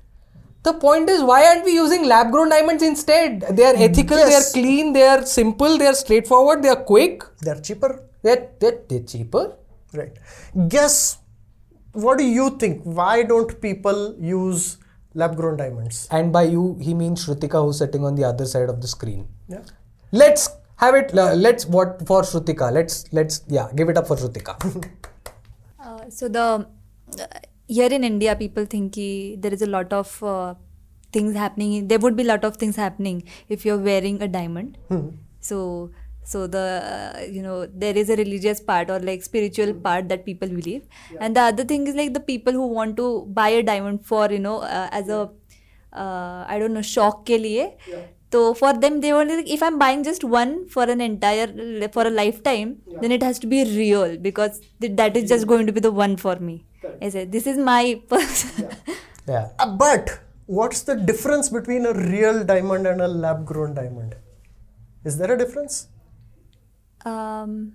The 0.62 0.72
point 0.74 1.08
is, 1.08 1.22
why 1.22 1.46
aren't 1.46 1.64
we 1.64 1.74
using 1.74 2.06
lab 2.06 2.32
grown 2.32 2.48
diamonds 2.48 2.82
instead? 2.82 3.40
They 3.56 3.64
are 3.64 3.74
mm, 3.74 3.88
ethical, 3.88 4.18
yes. 4.18 4.28
they 4.28 4.36
are 4.40 4.62
clean, 4.62 4.92
they 4.92 5.04
are 5.04 5.24
simple, 5.24 5.78
they 5.78 5.86
are 5.86 5.94
straightforward, 5.94 6.62
they 6.62 6.68
are 6.68 6.82
quick, 6.82 7.22
They're 7.40 7.60
cheaper, 7.60 8.02
they're, 8.26 8.42
they're, 8.60 8.78
they're 8.88 9.06
cheaper. 9.12 9.44
right? 10.00 10.16
Guess 10.74 10.96
what 12.04 12.18
do 12.18 12.24
you 12.38 12.50
think? 12.62 12.82
Why 13.00 13.22
don't 13.32 13.52
people 13.66 14.00
use 14.20 14.64
lab 15.14 15.36
grown 15.40 15.56
diamonds? 15.62 16.06
And 16.10 16.32
by 16.36 16.42
you, 16.54 16.64
he 16.86 16.94
means 17.02 17.24
Shrutika 17.26 17.62
who's 17.64 17.78
sitting 17.78 18.04
on 18.04 18.14
the 18.20 18.24
other 18.24 18.46
side 18.54 18.68
of 18.74 18.80
the 18.82 18.88
screen. 18.88 19.26
Yeah. 19.48 19.62
Let's 20.22 20.48
have 20.84 20.94
it. 20.94 21.16
uh, 21.16 21.32
Let's 21.46 21.66
what 21.76 22.06
for 22.10 22.22
Shrutika? 22.22 22.70
Let's 22.78 22.96
let's 23.18 23.42
yeah, 23.48 23.68
give 23.80 23.88
it 23.94 23.96
up 24.02 24.06
for 24.12 24.16
Shrutika. 24.24 24.56
Uh, 25.86 26.10
so 26.10 26.28
the 26.28 26.44
uh, 27.24 27.26
here 27.68 27.90
in 27.96 28.02
India, 28.06 28.32
people 28.38 28.64
think 28.72 28.92
ki 28.94 29.36
there 29.38 29.52
is 29.56 29.62
a 29.66 29.68
lot 29.74 29.92
of 29.98 30.08
uh, 30.22 30.54
things 31.16 31.36
happening. 31.42 31.86
There 31.92 32.00
would 32.04 32.16
be 32.16 32.24
a 32.24 32.26
lot 32.30 32.44
of 32.48 32.56
things 32.62 32.76
happening 32.84 33.22
if 33.56 33.64
you're 33.68 33.78
wearing 33.90 34.20
a 34.20 34.28
diamond. 34.36 34.78
So 35.50 35.90
so 36.32 36.46
the 36.54 36.64
uh, 36.92 37.20
you 37.36 37.42
know 37.42 37.66
there 37.82 37.96
is 37.96 38.10
a 38.10 38.16
religious 38.16 38.60
part 38.60 38.90
or 38.90 38.98
like 39.08 39.22
spiritual 39.22 39.72
part 39.86 40.08
that 40.08 40.24
people 40.24 40.48
believe. 40.48 40.82
Yeah. 41.12 41.18
and 41.20 41.36
the 41.36 41.42
other 41.52 41.64
thing 41.64 41.86
is 41.86 41.94
like 41.94 42.12
the 42.14 42.24
people 42.32 42.52
who 42.52 42.66
want 42.66 42.96
to 42.96 43.26
buy 43.38 43.48
a 43.60 43.62
diamond 43.62 44.04
for 44.04 44.30
you 44.30 44.40
know 44.40 44.58
uh, 44.58 44.88
as 44.90 45.08
a 45.08 45.20
uh, 45.92 46.44
i 46.48 46.58
don't 46.58 46.74
know 46.74 46.82
shock 46.82 47.24
ke 47.24 47.38
liye. 47.46 47.66
Yeah. 47.92 48.04
so 48.32 48.42
for 48.60 48.72
them 48.84 49.00
they 49.00 49.12
only 49.12 49.36
like, 49.36 49.50
if 49.56 49.62
i'm 49.62 49.78
buying 49.78 50.02
just 50.10 50.24
one 50.24 50.68
for 50.68 50.84
an 50.94 51.00
entire 51.00 51.88
for 51.96 52.06
a 52.10 52.10
lifetime 52.10 52.76
yeah. 52.86 52.98
then 53.00 53.12
it 53.18 53.22
has 53.22 53.38
to 53.38 53.46
be 53.54 53.64
real 53.78 54.16
because 54.28 54.60
th- 54.80 54.96
that 55.00 55.16
is 55.16 55.28
just 55.34 55.46
going 55.46 55.66
to 55.66 55.72
be 55.72 55.80
the 55.88 55.92
one 56.04 56.16
for 56.16 56.36
me. 56.36 56.64
I 57.02 57.08
said 57.08 57.32
this 57.32 57.46
is 57.46 57.58
my 57.58 58.00
person 58.08 58.68
yeah, 59.28 59.48
uh, 59.58 59.70
but 59.76 60.20
what's 60.46 60.82
the 60.82 60.94
difference 60.94 61.48
between 61.48 61.86
a 61.86 61.92
real 61.92 62.44
diamond 62.44 62.86
and 62.86 63.00
a 63.00 63.08
lab 63.08 63.44
grown 63.44 63.74
diamond? 63.74 64.14
Is 65.04 65.18
there 65.18 65.32
a 65.32 65.38
difference? 65.38 65.88
Um, 67.06 67.72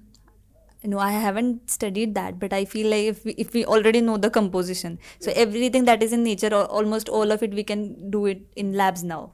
no, 0.83 0.97
I 0.99 1.11
haven't 1.11 1.69
studied 1.69 2.15
that, 2.15 2.39
but 2.39 2.53
I 2.53 2.65
feel 2.65 2.89
like 2.89 3.05
if 3.05 3.23
we, 3.25 3.31
if 3.33 3.53
we 3.53 3.65
already 3.65 4.01
know 4.01 4.17
the 4.17 4.29
composition, 4.29 4.97
so 5.19 5.31
everything 5.35 5.85
that 5.85 6.01
is 6.03 6.11
in 6.13 6.23
nature, 6.23 6.53
or 6.53 6.65
almost 6.65 7.09
all 7.09 7.31
of 7.31 7.43
it, 7.43 7.53
we 7.53 7.63
can 7.63 8.09
do 8.09 8.25
it 8.25 8.41
in 8.55 8.73
labs 8.73 9.03
now. 9.03 9.33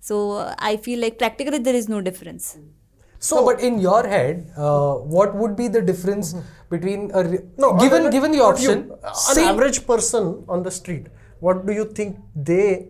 So 0.00 0.32
uh, 0.32 0.54
I 0.58 0.76
feel 0.78 0.98
like 1.00 1.18
practically 1.18 1.58
there 1.58 1.74
is 1.74 1.88
no 1.88 2.00
difference. 2.00 2.56
So, 3.18 3.44
but 3.44 3.60
in 3.60 3.78
your 3.78 4.06
head, 4.08 4.50
uh, 4.56 4.94
what 4.94 5.34
would 5.34 5.54
be 5.56 5.68
the 5.68 5.82
difference 5.82 6.34
between 6.70 7.10
a 7.12 7.22
re- 7.24 7.40
No, 7.58 7.74
given 7.76 8.08
given 8.08 8.30
the 8.32 8.38
not 8.38 8.60
you. 8.62 8.70
option? 8.70 8.92
An 9.04 9.14
same- 9.14 9.48
average 9.48 9.86
person 9.86 10.30
on 10.48 10.62
the 10.62 10.70
street, 10.70 11.08
what 11.40 11.66
do 11.66 11.74
you 11.74 11.84
think 11.84 12.16
they? 12.34 12.88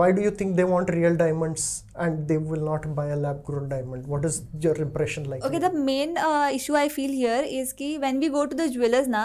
Why 0.00 0.10
do 0.10 0.20
you 0.22 0.30
think 0.38 0.56
they 0.58 0.64
want 0.64 0.88
real 0.90 1.16
diamonds 1.16 1.64
and 1.94 2.26
they 2.28 2.36
will 2.36 2.62
not 2.68 2.86
buy 2.96 3.06
a 3.16 3.16
lab 3.24 3.44
grown 3.48 3.68
diamond? 3.68 4.06
What 4.12 4.24
is 4.24 4.42
your 4.64 4.74
impression 4.84 5.28
like? 5.30 5.44
Okay, 5.44 5.60
the 5.64 5.72
main 5.72 6.16
uh, 6.18 6.50
issue 6.52 6.74
I 6.74 6.88
feel 6.88 7.12
here 7.18 7.42
is 7.58 7.72
ki 7.72 7.98
when 7.98 8.18
we 8.18 8.28
go 8.28 8.44
to 8.44 8.56
the 8.62 8.68
jewelers 8.76 9.06
na, 9.06 9.20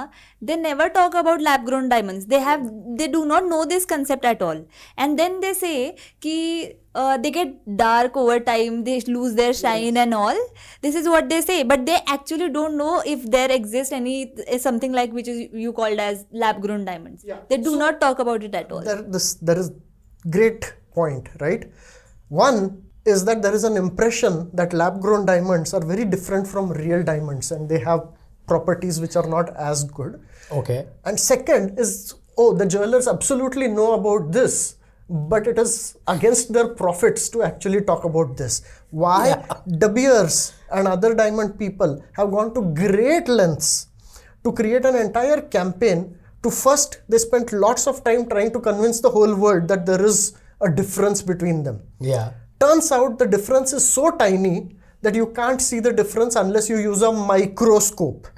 they 0.49 0.57
never 0.65 0.87
talk 0.89 1.15
about 1.15 1.41
lab 1.41 1.65
grown 1.65 1.89
diamonds. 1.89 2.27
They 2.27 2.41
have 2.49 2.69
they 3.01 3.07
do 3.07 3.25
not 3.25 3.47
know 3.47 3.63
this 3.65 3.89
concept 3.95 4.25
at 4.33 4.43
all. 4.43 4.61
And 4.95 5.17
then 5.17 5.39
they 5.47 5.53
say 5.63 5.97
ki 6.27 6.37
uh, 6.93 7.17
they 7.17 7.31
get 7.31 7.49
dark 7.85 8.15
over 8.15 8.39
time, 8.39 8.83
they 8.83 9.01
lose 9.01 9.33
their 9.33 9.53
shine 9.53 9.97
and 9.97 10.13
all. 10.13 10.37
This 10.81 10.93
is 10.93 11.07
what 11.07 11.29
they 11.29 11.41
say, 11.41 11.63
but 11.63 11.85
they 11.87 11.99
actually 12.07 12.49
don't 12.61 12.77
know 12.77 13.01
if 13.17 13.25
there 13.39 13.51
exists 13.51 13.91
any 13.91 14.33
something 14.59 14.91
like 14.91 15.11
which 15.13 15.27
is 15.27 15.47
you 15.51 15.73
called 15.73 15.99
as 15.99 16.25
lab 16.31 16.61
grown 16.61 16.85
diamonds. 16.85 17.23
yeah. 17.25 17.37
They 17.49 17.57
do 17.57 17.75
not 17.75 17.99
talk 18.01 18.19
about 18.19 18.43
it 18.43 18.53
at 18.53 18.71
all. 18.71 18.81
there, 18.81 19.01
this, 19.01 19.33
there 19.35 19.57
is 19.57 19.71
great 20.29 20.73
point, 20.93 21.29
right? 21.39 21.71
One 22.29 22.83
is 23.05 23.25
that 23.25 23.41
there 23.41 23.53
is 23.53 23.63
an 23.63 23.77
impression 23.77 24.49
that 24.53 24.73
lab 24.73 25.01
grown 25.01 25.25
diamonds 25.25 25.73
are 25.73 25.83
very 25.83 26.05
different 26.05 26.47
from 26.47 26.71
real 26.71 27.03
diamonds 27.03 27.51
and 27.51 27.67
they 27.67 27.79
have 27.79 28.07
properties 28.47 28.99
which 28.99 29.15
are 29.15 29.27
not 29.27 29.55
as 29.55 29.83
good. 29.83 30.19
Okay. 30.51 30.87
And 31.05 31.19
second 31.19 31.79
is, 31.79 32.15
oh, 32.37 32.53
the 32.53 32.65
jewelers 32.65 33.07
absolutely 33.07 33.67
know 33.67 33.93
about 33.93 34.31
this, 34.31 34.75
but 35.09 35.47
it 35.47 35.57
is 35.57 35.97
against 36.07 36.53
their 36.53 36.69
profits 36.69 37.29
to 37.29 37.43
actually 37.43 37.81
talk 37.81 38.03
about 38.03 38.37
this. 38.37 38.61
Why? 38.91 39.43
De 39.67 39.89
Beers 39.89 40.53
and 40.71 40.87
other 40.87 41.13
diamond 41.13 41.57
people 41.57 42.03
have 42.13 42.31
gone 42.31 42.53
to 42.53 42.61
great 42.61 43.27
lengths 43.27 43.87
to 44.43 44.51
create 44.51 44.85
an 44.85 44.95
entire 44.95 45.41
campaign 45.41 46.18
to 46.43 46.49
first, 46.51 47.01
they 47.09 47.17
spent 47.17 47.51
lots 47.51 47.87
of 47.87 48.03
time 48.03 48.27
trying 48.29 48.51
to 48.53 48.59
convince 48.59 49.01
the 49.01 49.09
whole 49.09 49.35
world 49.35 49.67
that 49.67 49.85
there 49.85 50.01
is 50.03 50.33
a 50.61 50.69
difference 50.69 51.21
between 51.21 51.63
them. 51.63 51.81
Yeah. 51.99 52.31
Turns 52.59 52.91
out 52.91 53.17
the 53.19 53.25
difference 53.27 53.73
is 53.73 53.87
so 53.87 54.11
tiny 54.11 54.75
that 55.01 55.15
you 55.15 55.27
can't 55.27 55.61
see 55.61 55.79
the 55.79 55.93
difference 55.93 56.35
unless 56.35 56.69
you 56.69 56.77
use 56.77 57.01
a 57.01 57.11
microscope. 57.11 58.27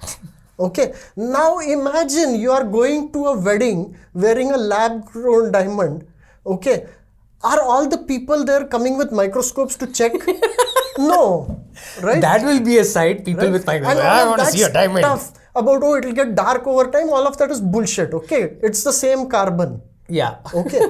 Okay, 0.60 0.94
now 1.16 1.58
imagine 1.58 2.36
you 2.36 2.52
are 2.52 2.64
going 2.64 3.12
to 3.14 3.26
a 3.26 3.40
wedding 3.40 3.98
wearing 4.14 4.52
a 4.52 4.58
lab 4.58 5.06
grown 5.06 5.52
diamond. 5.52 6.06
Okay, 6.46 6.86
are 7.44 7.64
all 7.64 7.88
the 7.90 7.98
people 7.98 8.46
there 8.46 8.68
coming 8.68 8.96
with 8.96 9.12
microscopes 9.12 9.76
to 9.78 9.88
check? 9.88 10.12
no, 11.00 11.64
right? 12.04 12.22
That 12.22 12.44
will 12.46 12.60
be 12.60 12.78
a 12.78 12.84
sight. 12.86 13.26
People 13.26 13.46
Right? 13.46 13.54
with 13.54 13.68
And 13.68 13.84
microscope. 13.84 14.06
all 14.06 14.20
I 14.20 14.30
want 14.30 14.40
to 14.42 14.46
see 14.48 14.62
a 14.62 14.72
diamond. 14.72 15.04
stuff 15.04 15.34
about 15.56 15.84
oh 15.84 15.96
it'll 15.96 16.14
get 16.14 16.36
dark 16.36 16.66
over 16.66 16.90
time 16.92 17.10
all 17.10 17.28
of 17.28 17.38
that 17.38 17.52
is 17.52 17.62
bullshit 17.62 18.14
okay? 18.14 18.58
It's 18.62 18.84
the 18.84 18.94
same 18.94 19.30
carbon. 19.30 19.82
Yeah. 20.08 20.38
okay? 20.54 20.82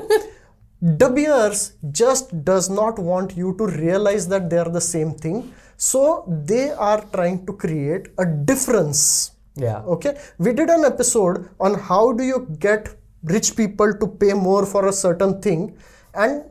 De 0.97 1.09
Beers 1.09 1.73
just 1.91 2.43
does 2.43 2.69
not 2.69 2.97
want 2.97 3.37
you 3.37 3.55
to 3.57 3.67
realize 3.67 4.27
that 4.27 4.49
they 4.49 4.57
are 4.57 4.69
the 4.69 4.81
same 4.81 5.13
thing. 5.13 5.53
So 5.77 6.25
they 6.27 6.71
are 6.71 7.01
trying 7.13 7.45
to 7.45 7.53
create 7.53 8.07
a 8.17 8.25
difference. 8.25 9.31
Yeah. 9.55 9.79
okay? 9.81 10.17
We 10.37 10.53
did 10.53 10.69
an 10.69 10.85
episode 10.85 11.49
on 11.59 11.75
how 11.75 12.13
do 12.13 12.23
you 12.23 12.47
get 12.59 12.95
rich 13.23 13.55
people 13.55 13.93
to 13.93 14.07
pay 14.07 14.33
more 14.33 14.65
for 14.65 14.87
a 14.87 14.93
certain 14.93 15.41
thing 15.41 15.77
and 16.15 16.45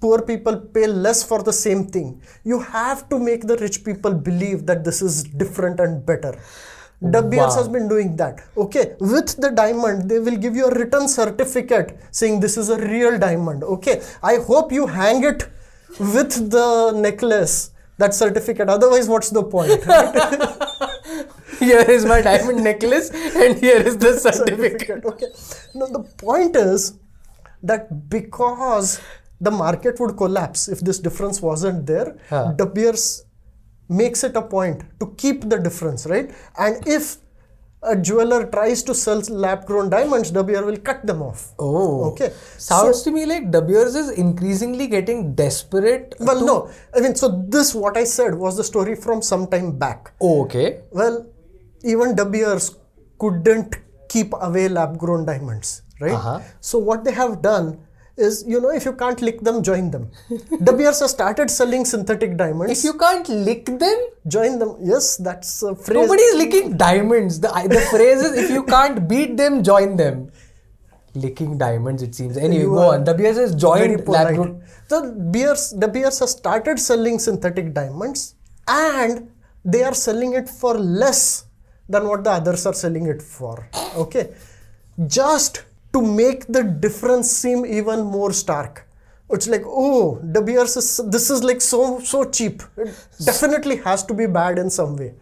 poor 0.00 0.20
people 0.20 0.56
pay 0.56 0.86
less 0.86 1.22
for 1.22 1.42
the 1.42 1.52
same 1.52 1.86
thing. 1.86 2.20
You 2.44 2.60
have 2.60 3.08
to 3.08 3.18
make 3.18 3.46
the 3.46 3.56
rich 3.56 3.84
people 3.84 4.12
believe 4.12 4.66
that 4.66 4.84
this 4.84 5.00
is 5.00 5.24
different 5.24 5.80
and 5.80 6.04
better 6.04 6.38
De 7.10 7.22
Beers 7.22 7.50
Wow. 7.54 7.56
has 7.58 7.68
been 7.68 7.88
doing 7.88 8.16
that. 8.16 8.40
Okay, 8.56 8.94
with 9.00 9.36
the 9.36 9.50
diamond, 9.50 10.08
they 10.08 10.18
will 10.18 10.36
give 10.36 10.56
you 10.56 10.66
a 10.66 10.74
written 10.74 11.08
certificate 11.08 11.98
saying 12.10 12.40
this 12.40 12.56
is 12.56 12.68
a 12.70 12.78
real 12.78 13.18
diamond. 13.18 13.62
Okay, 13.64 14.00
I 14.22 14.36
hope 14.36 14.72
you 14.72 14.86
hang 14.86 15.24
it 15.24 15.46
with 15.98 16.50
the 16.50 16.92
necklace, 16.92 17.70
that 17.98 18.14
certificate. 18.14 18.68
Otherwise, 18.68 19.08
what's 19.08 19.30
the 19.30 19.42
point? 19.42 19.84
right? 19.86 21.28
Here 21.60 21.80
is 21.96 22.04
my 22.04 22.20
diamond 22.20 22.64
necklace, 22.64 23.10
and 23.10 23.56
here 23.58 23.76
is 23.80 23.96
the 23.96 24.12
certificate. 24.18 24.80
certificate. 24.80 25.04
Okay. 25.04 25.26
No, 25.74 25.86
the 25.86 26.00
point 26.18 26.56
is 26.56 26.94
that 27.62 28.08
because 28.10 29.00
the 29.40 29.50
market 29.52 30.00
would 30.00 30.16
collapse 30.16 30.68
if 30.68 30.80
this 30.80 30.98
difference 30.98 31.40
wasn't 31.40 31.86
there, 31.86 32.16
Huh. 32.28 32.52
De 32.56 32.66
Beers 32.66 33.24
makes 34.00 34.24
it 34.24 34.36
a 34.36 34.42
point 34.42 34.82
to 35.00 35.14
keep 35.16 35.48
the 35.48 35.58
difference, 35.58 36.06
right? 36.06 36.30
And 36.58 36.86
if 36.86 37.16
a 37.84 37.96
jeweler 37.96 38.46
tries 38.46 38.82
to 38.82 38.94
sell 38.94 39.20
lab 39.28 39.66
grown 39.66 39.90
diamonds, 39.90 40.30
De 40.30 40.42
Beers 40.42 40.64
will 40.64 40.78
cut 40.78 41.06
them 41.06 41.22
off. 41.22 41.52
Oh. 41.58 42.10
Okay. 42.12 42.32
Sounds 42.56 43.02
to 43.02 43.10
me 43.10 43.26
like 43.26 43.50
De 43.50 43.60
Beers 43.60 43.94
is 43.94 44.10
increasingly 44.10 44.86
getting 44.86 45.34
desperate. 45.34 46.14
Well, 46.18 46.44
no. 46.44 46.70
I 46.96 47.00
mean, 47.00 47.14
so 47.14 47.44
this, 47.48 47.74
what 47.74 47.96
I 47.96 48.04
said, 48.04 48.34
was 48.34 48.56
the 48.56 48.64
story 48.64 48.96
from 48.96 49.22
some 49.22 49.46
time 49.46 49.78
back. 49.78 50.12
Oh, 50.20 50.44
okay. 50.44 50.80
Well, 50.90 51.26
even 51.82 52.14
De 52.14 52.24
Beers 52.24 52.76
couldn't 53.18 53.76
keep 54.08 54.32
away 54.40 54.68
lab 54.68 54.98
grown 54.98 55.26
diamonds, 55.26 55.82
right? 56.00 56.12
Uh-huh. 56.12 56.40
So, 56.60 56.78
what 56.78 57.04
they 57.04 57.12
have 57.12 57.42
done 57.42 57.83
is, 58.16 58.44
you 58.46 58.60
know, 58.60 58.70
if 58.70 58.84
you 58.84 58.92
can't 58.92 59.20
lick 59.20 59.40
them, 59.40 59.62
join 59.62 59.90
them. 59.90 60.10
De 60.62 60.72
Beers 60.72 61.00
has 61.00 61.10
started 61.10 61.50
selling 61.50 61.84
synthetic 61.84 62.36
diamonds. 62.36 62.78
If 62.78 62.84
you 62.84 62.98
can't 62.98 63.28
lick 63.28 63.66
them, 63.66 64.06
join 64.28 64.58
them, 64.58 64.76
yes, 64.80 65.16
that's 65.16 65.62
a 65.62 65.74
phrase. 65.74 65.96
nobody 66.02 66.22
is 66.22 66.36
licking 66.36 66.76
diamonds. 66.76 67.40
The, 67.40 67.48
the 67.68 67.80
phrase 67.90 68.22
is 68.22 68.44
if 68.44 68.50
you 68.50 68.62
can't 68.64 69.08
beat 69.08 69.36
them, 69.36 69.62
join 69.62 69.96
them. 69.96 70.30
Licking 71.14 71.58
diamonds, 71.58 72.02
it 72.02 72.14
seems. 72.14 72.36
Anyway, 72.36 72.62
You 72.62 72.70
go 72.70 72.90
on. 72.90 73.04
De 73.04 73.14
Beers 73.14 73.36
has 73.36 73.54
joined 73.54 74.06
lab 74.08 74.34
grown. 74.34 74.62
So 74.88 75.12
Beers, 75.12 75.70
De 75.70 75.86
Beers 75.88 76.18
has 76.18 76.32
started 76.32 76.78
selling 76.78 77.18
synthetic 77.18 77.72
diamonds 77.72 78.34
and 78.66 79.30
they 79.64 79.82
are 79.82 79.94
selling 79.94 80.34
it 80.34 80.48
for 80.48 80.76
less 80.76 81.44
than 81.88 82.08
what 82.08 82.24
the 82.24 82.30
others 82.30 82.66
are 82.66 82.74
selling 82.74 83.06
it 83.06 83.22
for. 83.22 83.68
Okay. 83.96 84.34
Just 85.06 85.64
to 85.94 86.02
make 86.02 86.46
the 86.46 86.62
difference 86.86 87.30
seem 87.30 87.64
even 87.64 88.04
more 88.04 88.32
stark. 88.32 88.86
It's 89.30 89.48
like, 89.48 89.62
oh, 89.66 90.18
De 90.32 90.42
Beers 90.42 90.76
is 90.76 91.00
this 91.10 91.30
is 91.30 91.42
like 91.42 91.60
so 91.60 91.98
so 92.00 92.24
cheap. 92.24 92.62
It 92.76 92.94
definitely 93.24 93.76
has 93.84 94.04
to 94.10 94.14
be 94.14 94.26
bad 94.26 94.58
in 94.58 94.68
some 94.68 94.96
way, 94.96 95.14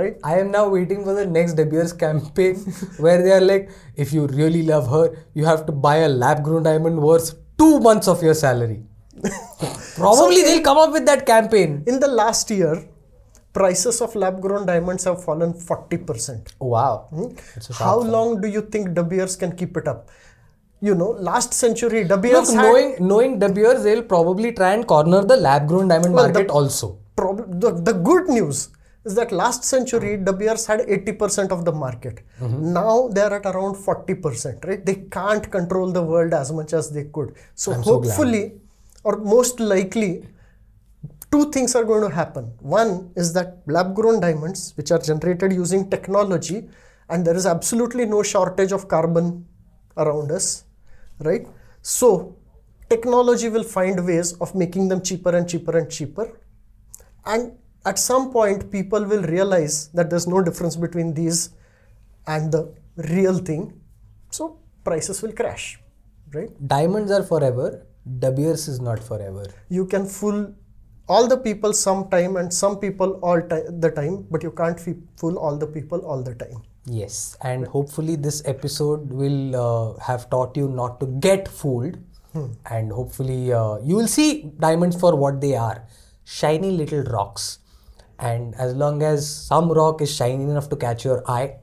right? 0.00 0.18
I 0.22 0.38
am 0.40 0.50
now 0.50 0.68
waiting 0.68 1.02
for 1.04 1.14
the 1.14 1.24
next 1.26 1.54
De 1.54 1.64
Beers 1.64 1.94
campaign 1.94 2.56
where 2.98 3.22
they 3.22 3.32
are 3.32 3.40
like, 3.40 3.70
if 3.96 4.12
you 4.12 4.26
really 4.26 4.62
love 4.64 4.90
her, 4.90 5.16
you 5.34 5.46
have 5.46 5.64
to 5.66 5.72
buy 5.72 5.96
a 6.08 6.08
lab 6.08 6.44
grown 6.44 6.62
diamond 6.64 7.00
worth 7.00 7.32
two 7.56 7.80
months 7.80 8.06
of 8.06 8.22
your 8.22 8.34
salary. 8.34 8.82
Probably 9.96 10.42
they'll 10.42 10.62
come 10.62 10.78
up 10.78 10.92
with 10.92 11.06
that 11.06 11.26
campaign. 11.26 11.82
In 11.86 11.98
the 12.00 12.06
last 12.06 12.50
year, 12.50 12.86
prices 13.52 14.00
of 14.00 14.14
lab 14.14 14.40
grown 14.40 14.66
diamonds 14.66 15.04
have 15.04 15.22
fallen 15.24 15.52
40%. 15.52 16.52
Wow. 16.60 17.08
A 17.12 17.72
How 17.74 18.00
sharp 18.00 18.06
long 18.06 18.40
do 18.40 18.48
you 18.48 18.62
think 18.62 18.94
De 18.94 19.02
Beers 19.02 19.36
can 19.36 19.56
keep 19.56 19.76
it 19.76 19.88
up? 19.88 20.08
You 20.80 20.94
know, 20.94 21.08
last 21.10 21.52
century, 21.54 22.04
De 22.04 22.14
Look, 22.14 22.22
Beers 22.22 22.52
had 22.54 22.62
knowing 22.62 22.96
knowing 23.00 23.38
De 23.40 23.48
Beers, 23.52 23.82
they'll 23.82 24.02
probably 24.02 24.52
try 24.52 24.74
and 24.74 24.86
corner 24.86 25.24
the 25.24 25.36
lab 25.36 25.66
grown 25.66 25.88
diamond 25.88 26.14
Well, 26.14 26.28
the- 26.28 26.32
market 26.34 26.50
also. 26.50 26.98
prob- 27.16 27.60
the, 27.60 27.72
the 27.72 27.92
good 27.92 28.28
news 28.28 28.68
is 29.04 29.14
that 29.16 29.32
last 29.32 29.64
century 29.64 30.16
De 30.16 30.32
Beers 30.32 30.66
had 30.66 30.80
80% 30.80 31.50
of 31.50 31.64
the 31.64 31.72
market. 31.72 32.20
Mm-hmm. 32.40 32.72
Now 32.72 33.08
they're 33.08 33.32
at 33.34 33.46
around 33.46 33.74
40%, 33.74 34.64
right? 34.66 34.84
They 34.84 34.96
can't 35.10 35.50
control 35.50 35.90
the 35.90 36.02
world 36.02 36.32
as 36.32 36.52
much 36.52 36.72
as 36.72 36.90
they 36.90 37.04
could. 37.04 37.34
So 37.56 37.72
I'm 37.72 37.82
so 37.82 37.94
hopefully, 37.94 38.52
or 39.02 39.16
most 39.16 39.58
likely, 39.58 40.26
two 41.30 41.50
things 41.50 41.74
are 41.74 41.84
going 41.84 42.08
to 42.08 42.14
happen. 42.14 42.52
One 42.60 43.12
is 43.16 43.32
that 43.34 43.62
lab 43.66 43.94
grown 43.94 44.20
diamonds, 44.20 44.72
which 44.76 44.90
are 44.90 44.98
generated 44.98 45.52
using 45.52 45.90
technology, 45.90 46.68
and 47.08 47.24
there 47.24 47.36
is 47.36 47.46
absolutely 47.46 48.06
no 48.06 48.22
shortage 48.22 48.72
of 48.72 48.88
carbon 48.88 49.46
around 49.96 50.30
us, 50.30 50.64
right? 51.20 51.46
So, 51.82 52.36
technology 52.88 53.48
will 53.48 53.64
find 53.64 54.04
ways 54.06 54.34
of 54.34 54.54
making 54.54 54.88
them 54.88 55.02
cheaper 55.02 55.34
and 55.36 55.48
cheaper 55.48 55.76
and 55.76 55.90
cheaper. 55.90 56.40
And 57.26 57.52
at 57.84 57.98
some 57.98 58.30
point, 58.30 58.70
people 58.70 59.04
will 59.04 59.22
realize 59.22 59.88
that 59.88 60.10
there's 60.10 60.26
no 60.26 60.42
difference 60.42 60.76
between 60.76 61.14
these 61.14 61.50
and 62.26 62.52
the 62.52 62.74
real 62.96 63.38
thing. 63.38 63.80
So, 64.30 64.60
prices 64.84 65.22
will 65.22 65.32
crash, 65.32 65.78
right? 66.32 66.50
Diamonds 66.66 67.10
are 67.10 67.22
forever. 67.22 67.86
De 68.18 68.30
Beers 68.32 68.68
is 68.68 68.80
not 68.80 68.98
forever. 68.98 69.44
you 69.68 69.84
can 69.84 70.06
fool 70.06 70.54
all 71.08 71.26
the 71.32 71.36
people 71.36 71.72
sometime 71.72 72.36
and 72.36 72.52
some 72.52 72.78
people 72.78 73.12
all 73.22 73.40
the 73.86 73.90
time 74.00 74.26
but 74.30 74.42
you 74.42 74.50
can't 74.50 74.78
fe- 74.80 74.96
fool 75.16 75.38
all 75.38 75.56
the 75.56 75.66
people 75.66 76.00
all 76.00 76.22
the 76.22 76.34
time 76.34 76.58
Yes, 76.90 77.36
and 77.42 77.66
hopefully 77.66 78.16
this 78.16 78.42
episode 78.46 79.10
will 79.10 79.56
uh, 79.62 79.98
have 80.00 80.30
taught 80.30 80.56
you 80.56 80.68
not 80.68 80.98
to 81.00 81.06
get 81.20 81.46
fooled, 81.46 81.98
and 82.64 82.90
hopefully 82.90 83.52
uh, 83.52 83.76
you 83.82 83.94
will 83.94 84.08
see 84.08 84.50
diamonds 84.58 84.98
for 84.98 85.14
what 85.14 85.38
they 85.42 85.54
are 85.54 85.84
shiny 86.24 86.70
little 86.70 87.02
rocks. 87.02 87.58
And 88.18 88.54
as 88.54 88.72
long 88.74 89.02
as 89.02 89.28
some 89.28 89.70
rock 89.70 90.00
is 90.00 90.14
shiny 90.14 90.44
enough 90.44 90.70
to 90.70 90.76
catch 90.76 91.04
your 91.04 91.22
eye, 91.30 91.56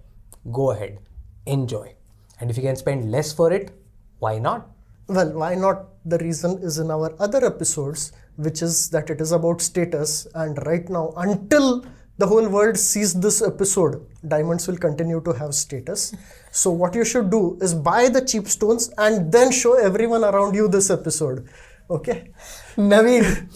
go 0.52 0.70
ahead, 0.72 1.00
enjoy. 1.48 1.96
And 2.40 2.52
if 2.52 2.58
you 2.58 2.62
can 2.62 2.76
spend 2.76 3.10
less 3.12 3.34
for 3.34 3.52
it, 3.52 3.72
why 4.20 4.38
not? 4.38 4.70
well 5.08 5.32
why 5.40 5.54
not 5.54 5.82
the 6.04 6.18
reason 6.18 6.58
is 6.68 6.78
in 6.80 6.90
our 6.90 7.10
other 7.20 7.46
episodes 7.46 8.12
which 8.38 8.62
is 8.62 8.90
that 8.90 9.10
it 9.10 9.22
is 9.22 9.32
about 9.32 9.62
status 9.62 10.28
and 10.36 10.58
right 10.66 10.90
now 10.90 11.14
until 11.18 11.86
the 12.18 12.28
whole 12.28 12.48
world 12.48 12.78
sees 12.78 13.14
this 13.14 13.42
episode 13.42 13.96
diamonds 14.28 14.68
will 14.68 14.78
continue 14.78 15.22
to 15.22 15.34
have 15.34 15.54
status 15.54 16.14
so 16.52 16.72
what 16.72 16.96
you 16.96 17.06
should 17.06 17.30
do 17.30 17.58
is 17.62 17.74
buy 17.74 18.08
the 18.10 18.22
cheap 18.22 18.48
stones 18.48 18.90
and 18.98 19.32
then 19.32 19.52
show 19.52 19.74
everyone 19.90 20.24
around 20.24 20.56
you 20.56 20.68
this 20.68 20.90
episode 20.90 21.48
okay 21.90 22.30
Navin, 22.78 23.50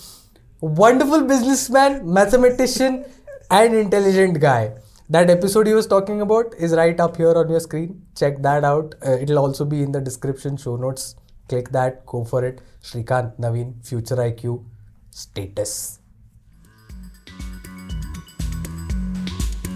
wonderful 0.62 1.22
businessman, 1.26 2.12
mathematician, 2.12 3.06
and 3.52 3.76
intelligent 3.76 4.40
guy. 4.40 4.72
That 5.10 5.30
episode 5.30 5.68
he 5.68 5.74
was 5.74 5.88
talking 5.88 6.22
about 6.22 6.54
is 6.58 6.74
right 6.74 7.00
up 7.00 7.18
here 7.18 7.34
on 7.36 7.50
your 7.50 7.60
screen. 7.60 8.04
Check 8.16 8.42
that 8.44 8.64
out. 8.64 8.96
Uh, 9.06 9.18
it'll 9.18 9.40
also 9.40 9.66
be 9.66 9.82
in 9.82 9.92
the 9.92 10.00
description, 10.00 10.56
show 10.56 10.76
notes. 10.76 11.16
Click 11.50 11.70
that, 11.70 12.06
go 12.06 12.24
for 12.24 12.46
it. 12.46 12.62
Shrikant 12.84 13.40
Navin, 13.40 13.86
Future 13.86 14.16
IQ, 14.16 14.64
status. 15.10 16.00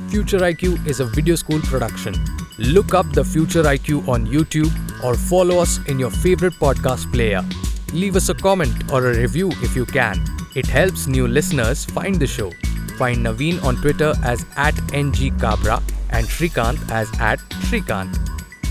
Future 0.09 0.37
IQ 0.37 0.85
is 0.85 0.99
a 0.99 1.05
video 1.05 1.35
school 1.35 1.59
production. 1.61 2.13
Look 2.59 2.93
up 2.93 3.11
the 3.13 3.23
Future 3.23 3.63
IQ 3.63 4.07
on 4.07 4.27
YouTube 4.27 4.71
or 5.03 5.15
follow 5.15 5.57
us 5.57 5.79
in 5.87 5.97
your 5.97 6.11
favorite 6.11 6.53
podcast 6.53 7.11
player. 7.11 7.41
Leave 7.91 8.15
us 8.15 8.29
a 8.29 8.35
comment 8.35 8.91
or 8.91 9.07
a 9.09 9.17
review 9.17 9.49
if 9.63 9.75
you 9.75 9.87
can. 9.87 10.23
It 10.55 10.67
helps 10.67 11.07
new 11.07 11.27
listeners 11.27 11.83
find 11.85 12.19
the 12.19 12.27
show. 12.27 12.51
Find 12.99 13.25
Navin 13.25 13.63
on 13.63 13.77
Twitter 13.77 14.13
as 14.23 14.45
at 14.55 14.75
ngkabra 14.93 15.81
and 16.11 16.27
Shrikant 16.27 16.91
as 16.91 17.09
at 17.19 17.39
Shrikant. 17.65 18.15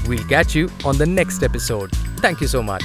We'll 0.07 0.25
catch 0.29 0.55
you 0.55 0.71
on 0.85 0.97
the 0.97 1.07
next 1.07 1.43
episode. 1.43 1.91
Thank 2.22 2.40
you 2.40 2.46
so 2.46 2.62
much. 2.62 2.85